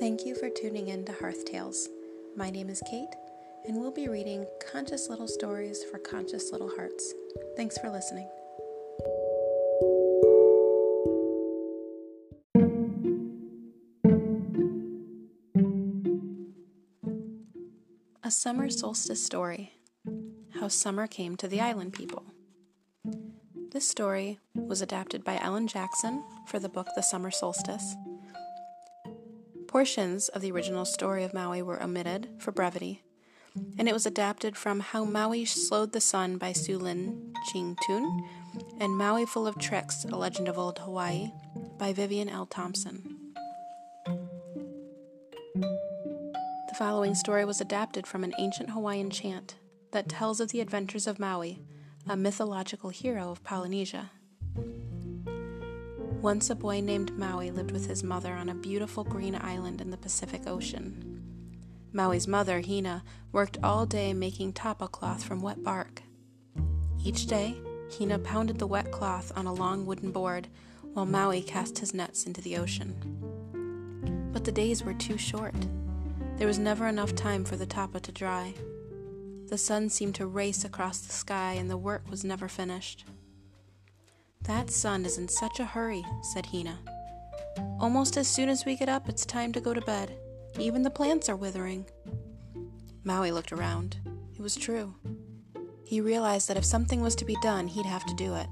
Thank 0.00 0.24
you 0.24 0.34
for 0.34 0.48
tuning 0.48 0.88
in 0.88 1.04
to 1.04 1.12
Hearth 1.12 1.44
Tales. 1.44 1.86
My 2.34 2.48
name 2.48 2.70
is 2.70 2.82
Kate, 2.90 3.14
and 3.66 3.76
we'll 3.76 3.90
be 3.90 4.08
reading 4.08 4.46
Conscious 4.72 5.10
Little 5.10 5.28
Stories 5.28 5.84
for 5.84 5.98
Conscious 5.98 6.50
Little 6.52 6.70
Hearts. 6.74 7.12
Thanks 7.54 7.76
for 7.76 7.90
listening. 7.90 8.26
A 18.24 18.30
Summer 18.30 18.70
Solstice 18.70 19.22
Story 19.22 19.74
How 20.58 20.68
Summer 20.68 21.06
Came 21.08 21.36
to 21.36 21.46
the 21.46 21.60
Island 21.60 21.92
People. 21.92 22.24
This 23.70 23.86
story 23.86 24.38
was 24.54 24.80
adapted 24.80 25.24
by 25.24 25.38
Ellen 25.42 25.66
Jackson 25.66 26.24
for 26.46 26.58
the 26.58 26.70
book 26.70 26.88
The 26.96 27.02
Summer 27.02 27.30
Solstice 27.30 27.96
Portions 29.70 30.28
of 30.30 30.42
the 30.42 30.50
original 30.50 30.84
story 30.84 31.22
of 31.22 31.32
Maui 31.32 31.62
were 31.62 31.80
omitted 31.80 32.28
for 32.40 32.50
brevity, 32.50 33.04
and 33.78 33.88
it 33.88 33.92
was 33.92 34.04
adapted 34.04 34.56
from 34.56 34.80
How 34.80 35.04
Maui 35.04 35.44
Slowed 35.44 35.92
the 35.92 36.00
Sun 36.00 36.38
by 36.38 36.50
Suelyn 36.52 37.32
Ching 37.52 37.76
Tune 37.86 38.28
and 38.80 38.98
Maui 38.98 39.24
Full 39.26 39.46
of 39.46 39.56
Tricks, 39.60 40.04
A 40.06 40.16
Legend 40.16 40.48
of 40.48 40.58
Old 40.58 40.80
Hawaii 40.80 41.30
by 41.78 41.92
Vivian 41.92 42.28
L. 42.28 42.46
Thompson. 42.46 43.16
The 45.54 46.74
following 46.76 47.14
story 47.14 47.44
was 47.44 47.60
adapted 47.60 48.08
from 48.08 48.24
an 48.24 48.34
ancient 48.40 48.70
Hawaiian 48.70 49.10
chant 49.10 49.54
that 49.92 50.08
tells 50.08 50.40
of 50.40 50.50
the 50.50 50.60
adventures 50.60 51.06
of 51.06 51.20
Maui, 51.20 51.62
a 52.08 52.16
mythological 52.16 52.90
hero 52.90 53.30
of 53.30 53.44
Polynesia. 53.44 54.10
Once 56.22 56.50
a 56.50 56.54
boy 56.54 56.82
named 56.82 57.16
Maui 57.16 57.50
lived 57.50 57.70
with 57.70 57.86
his 57.86 58.02
mother 58.02 58.34
on 58.34 58.50
a 58.50 58.54
beautiful 58.54 59.04
green 59.04 59.34
island 59.34 59.80
in 59.80 59.90
the 59.90 59.96
Pacific 59.96 60.46
Ocean. 60.46 61.22
Maui's 61.94 62.28
mother, 62.28 62.60
Hina, 62.60 63.02
worked 63.32 63.56
all 63.62 63.86
day 63.86 64.12
making 64.12 64.52
tapa 64.52 64.86
cloth 64.86 65.24
from 65.24 65.40
wet 65.40 65.64
bark. 65.64 66.02
Each 67.02 67.26
day, 67.26 67.56
Hina 67.96 68.18
pounded 68.18 68.58
the 68.58 68.66
wet 68.66 68.92
cloth 68.92 69.32
on 69.34 69.46
a 69.46 69.54
long 69.54 69.86
wooden 69.86 70.12
board 70.12 70.48
while 70.92 71.06
Maui 71.06 71.40
cast 71.40 71.78
his 71.78 71.94
nets 71.94 72.26
into 72.26 72.42
the 72.42 72.58
ocean. 72.58 74.28
But 74.30 74.44
the 74.44 74.52
days 74.52 74.84
were 74.84 74.92
too 74.92 75.16
short. 75.16 75.54
There 76.36 76.46
was 76.46 76.58
never 76.58 76.86
enough 76.86 77.14
time 77.14 77.46
for 77.46 77.56
the 77.56 77.64
tapa 77.64 77.98
to 77.98 78.12
dry. 78.12 78.52
The 79.48 79.56
sun 79.56 79.88
seemed 79.88 80.16
to 80.16 80.26
race 80.26 80.66
across 80.66 80.98
the 80.98 81.14
sky, 81.14 81.54
and 81.54 81.70
the 81.70 81.78
work 81.78 82.10
was 82.10 82.24
never 82.24 82.46
finished. 82.46 83.06
That 84.44 84.70
sun 84.70 85.04
is 85.04 85.18
in 85.18 85.28
such 85.28 85.60
a 85.60 85.64
hurry, 85.64 86.04
said 86.22 86.46
Hina. 86.46 86.78
Almost 87.78 88.16
as 88.16 88.28
soon 88.28 88.48
as 88.48 88.64
we 88.64 88.76
get 88.76 88.88
up, 88.88 89.08
it's 89.08 89.26
time 89.26 89.52
to 89.52 89.60
go 89.60 89.74
to 89.74 89.80
bed. 89.82 90.16
Even 90.58 90.82
the 90.82 90.90
plants 90.90 91.28
are 91.28 91.36
withering. 91.36 91.86
Maui 93.04 93.30
looked 93.32 93.52
around. 93.52 93.96
It 94.34 94.40
was 94.40 94.56
true. 94.56 94.94
He 95.84 96.00
realized 96.00 96.48
that 96.48 96.56
if 96.56 96.64
something 96.64 97.00
was 97.00 97.14
to 97.16 97.24
be 97.24 97.36
done, 97.42 97.68
he'd 97.68 97.86
have 97.86 98.06
to 98.06 98.14
do 98.14 98.34
it. 98.34 98.46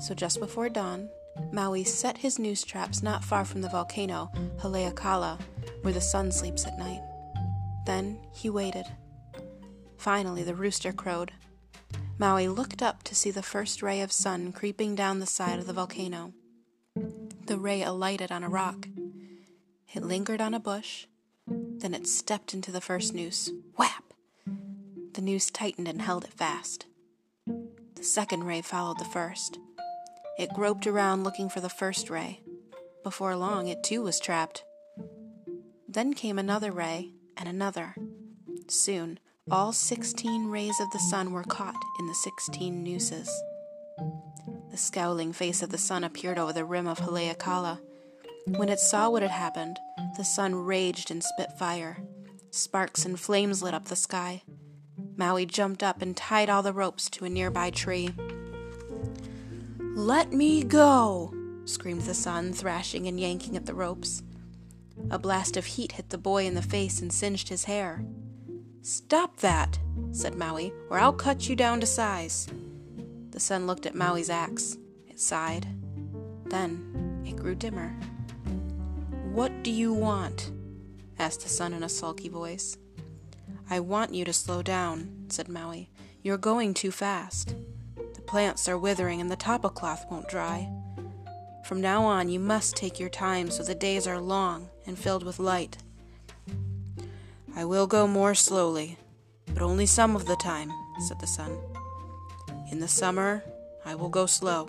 So 0.00 0.14
just 0.14 0.40
before 0.40 0.68
dawn, 0.68 1.08
Maui 1.52 1.84
set 1.84 2.18
his 2.18 2.38
noose 2.38 2.62
traps 2.62 3.02
not 3.02 3.24
far 3.24 3.44
from 3.44 3.62
the 3.62 3.68
volcano, 3.68 4.30
Haleakala, 4.58 5.40
where 5.82 5.94
the 5.94 6.00
sun 6.00 6.30
sleeps 6.30 6.66
at 6.66 6.78
night. 6.78 7.02
Then 7.86 8.18
he 8.32 8.50
waited. 8.50 8.86
Finally, 9.96 10.42
the 10.44 10.54
rooster 10.54 10.92
crowed. 10.92 11.32
Maui 12.18 12.48
looked 12.48 12.82
up 12.82 13.02
to 13.04 13.14
see 13.14 13.30
the 13.30 13.42
first 13.42 13.82
ray 13.82 14.00
of 14.00 14.12
sun 14.12 14.52
creeping 14.52 14.94
down 14.94 15.20
the 15.20 15.26
side 15.26 15.58
of 15.58 15.66
the 15.66 15.72
volcano. 15.72 16.32
The 17.46 17.58
ray 17.58 17.82
alighted 17.82 18.30
on 18.30 18.44
a 18.44 18.48
rock. 18.48 18.86
It 19.94 20.02
lingered 20.02 20.40
on 20.40 20.54
a 20.54 20.60
bush, 20.60 21.06
then 21.46 21.94
it 21.94 22.06
stepped 22.06 22.54
into 22.54 22.70
the 22.70 22.80
first 22.80 23.14
noose. 23.14 23.50
Whap! 23.76 24.04
The 25.14 25.22
noose 25.22 25.50
tightened 25.50 25.88
and 25.88 26.02
held 26.02 26.24
it 26.24 26.32
fast. 26.32 26.86
The 27.46 28.04
second 28.04 28.44
ray 28.44 28.62
followed 28.62 28.98
the 28.98 29.04
first. 29.06 29.58
It 30.38 30.54
groped 30.54 30.86
around 30.86 31.24
looking 31.24 31.48
for 31.48 31.60
the 31.60 31.68
first 31.68 32.08
ray. 32.08 32.40
Before 33.02 33.34
long, 33.34 33.68
it 33.68 33.82
too 33.82 34.02
was 34.02 34.20
trapped. 34.20 34.62
Then 35.88 36.14
came 36.14 36.38
another 36.38 36.70
ray 36.70 37.12
and 37.36 37.48
another. 37.48 37.94
Soon, 38.68 39.18
all 39.50 39.72
sixteen 39.72 40.46
rays 40.46 40.78
of 40.80 40.90
the 40.90 40.98
sun 40.98 41.32
were 41.32 41.42
caught 41.42 41.74
in 41.98 42.06
the 42.06 42.14
sixteen 42.14 42.84
nooses. 42.84 43.28
The 44.70 44.76
scowling 44.76 45.32
face 45.32 45.60
of 45.60 45.70
the 45.70 45.78
sun 45.78 46.04
appeared 46.04 46.38
over 46.38 46.52
the 46.52 46.64
rim 46.64 46.86
of 46.86 47.00
Haleakala. 47.00 47.80
When 48.46 48.68
it 48.68 48.78
saw 48.78 49.10
what 49.10 49.22
had 49.22 49.32
happened, 49.32 49.78
the 50.16 50.24
sun 50.24 50.54
raged 50.54 51.10
and 51.10 51.22
spit 51.22 51.52
fire. 51.58 51.98
Sparks 52.50 53.04
and 53.04 53.18
flames 53.18 53.62
lit 53.62 53.74
up 53.74 53.86
the 53.86 53.96
sky. 53.96 54.42
Maui 55.16 55.46
jumped 55.46 55.82
up 55.82 56.00
and 56.00 56.16
tied 56.16 56.48
all 56.48 56.62
the 56.62 56.72
ropes 56.72 57.10
to 57.10 57.24
a 57.24 57.28
nearby 57.28 57.70
tree. 57.70 58.10
Let 59.78 60.32
me 60.32 60.62
go! 60.62 61.34
screamed 61.64 62.02
the 62.02 62.14
sun, 62.14 62.52
thrashing 62.52 63.08
and 63.08 63.18
yanking 63.18 63.56
at 63.56 63.66
the 63.66 63.74
ropes. 63.74 64.22
A 65.10 65.18
blast 65.18 65.56
of 65.56 65.66
heat 65.66 65.92
hit 65.92 66.10
the 66.10 66.18
boy 66.18 66.46
in 66.46 66.54
the 66.54 66.62
face 66.62 67.00
and 67.00 67.12
singed 67.12 67.48
his 67.48 67.64
hair. 67.64 68.04
Stop 68.82 69.36
that, 69.38 69.78
said 70.12 70.36
Maui, 70.36 70.72
or 70.88 70.98
I'll 70.98 71.12
cut 71.12 71.48
you 71.48 71.54
down 71.54 71.80
to 71.80 71.86
size. 71.86 72.48
The 73.30 73.40
sun 73.40 73.66
looked 73.66 73.84
at 73.84 73.94
Maui's 73.94 74.30
axe. 74.30 74.78
It 75.06 75.20
sighed. 75.20 75.66
Then 76.46 77.22
it 77.26 77.36
grew 77.36 77.54
dimmer. 77.54 77.90
What 79.32 79.62
do 79.62 79.70
you 79.70 79.92
want? 79.92 80.50
asked 81.18 81.42
the 81.42 81.48
sun 81.48 81.74
in 81.74 81.82
a 81.82 81.88
sulky 81.88 82.30
voice. 82.30 82.78
I 83.68 83.80
want 83.80 84.14
you 84.14 84.24
to 84.24 84.32
slow 84.32 84.62
down, 84.62 85.26
said 85.28 85.48
Maui. 85.48 85.90
You're 86.22 86.38
going 86.38 86.72
too 86.72 86.90
fast. 86.90 87.54
The 88.14 88.22
plants 88.22 88.68
are 88.68 88.78
withering 88.78 89.20
and 89.20 89.30
the 89.30 89.36
tapa 89.36 89.68
cloth 89.68 90.06
won't 90.10 90.28
dry. 90.28 90.70
From 91.64 91.82
now 91.82 92.02
on, 92.02 92.30
you 92.30 92.40
must 92.40 92.76
take 92.76 92.98
your 92.98 93.10
time 93.10 93.50
so 93.50 93.62
the 93.62 93.74
days 93.74 94.06
are 94.06 94.18
long 94.18 94.70
and 94.86 94.98
filled 94.98 95.22
with 95.22 95.38
light. 95.38 95.76
I 97.56 97.64
will 97.64 97.86
go 97.86 98.06
more 98.06 98.34
slowly, 98.34 98.98
but 99.52 99.62
only 99.62 99.86
some 99.86 100.16
of 100.16 100.26
the 100.26 100.36
time, 100.36 100.70
said 101.06 101.20
the 101.20 101.26
sun. 101.26 101.58
In 102.70 102.80
the 102.80 102.88
summer, 102.88 103.44
I 103.84 103.94
will 103.94 104.08
go 104.08 104.26
slow. 104.26 104.68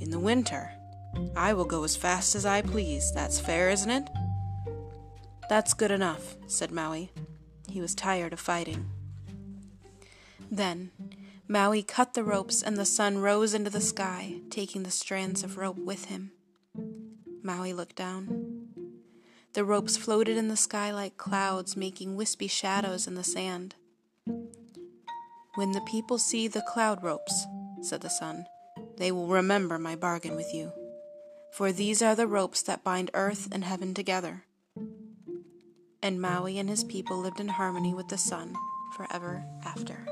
In 0.00 0.10
the 0.10 0.18
winter, 0.18 0.70
I 1.36 1.52
will 1.52 1.64
go 1.64 1.84
as 1.84 1.96
fast 1.96 2.34
as 2.34 2.46
I 2.46 2.62
please. 2.62 3.12
That's 3.12 3.40
fair, 3.40 3.70
isn't 3.70 3.90
it? 3.90 4.08
That's 5.48 5.74
good 5.74 5.90
enough, 5.90 6.36
said 6.46 6.70
Maui. 6.70 7.10
He 7.68 7.80
was 7.80 7.94
tired 7.94 8.32
of 8.32 8.40
fighting. 8.40 8.86
Then, 10.50 10.90
Maui 11.46 11.82
cut 11.82 12.14
the 12.14 12.24
ropes 12.24 12.62
and 12.62 12.76
the 12.76 12.84
sun 12.84 13.18
rose 13.18 13.54
into 13.54 13.70
the 13.70 13.80
sky, 13.80 14.40
taking 14.50 14.82
the 14.82 14.90
strands 14.90 15.42
of 15.42 15.58
rope 15.58 15.78
with 15.78 16.06
him. 16.06 16.32
Maui 17.42 17.72
looked 17.72 17.96
down. 17.96 18.57
The 19.54 19.64
ropes 19.64 19.96
floated 19.96 20.36
in 20.36 20.48
the 20.48 20.56
sky 20.56 20.92
like 20.92 21.16
clouds, 21.16 21.76
making 21.76 22.16
wispy 22.16 22.46
shadows 22.46 23.06
in 23.06 23.14
the 23.14 23.24
sand. 23.24 23.74
When 25.54 25.72
the 25.72 25.80
people 25.80 26.18
see 26.18 26.46
the 26.46 26.62
cloud 26.62 27.02
ropes, 27.02 27.46
said 27.82 28.02
the 28.02 28.10
sun, 28.10 28.46
they 28.98 29.10
will 29.10 29.26
remember 29.26 29.78
my 29.78 29.96
bargain 29.96 30.36
with 30.36 30.52
you. 30.54 30.72
For 31.52 31.72
these 31.72 32.02
are 32.02 32.14
the 32.14 32.26
ropes 32.26 32.62
that 32.62 32.84
bind 32.84 33.10
earth 33.14 33.48
and 33.50 33.64
heaven 33.64 33.94
together. 33.94 34.44
And 36.02 36.20
Maui 36.20 36.58
and 36.58 36.68
his 36.68 36.84
people 36.84 37.18
lived 37.18 37.40
in 37.40 37.48
harmony 37.48 37.94
with 37.94 38.08
the 38.08 38.18
sun 38.18 38.54
forever 38.96 39.44
after. 39.64 40.06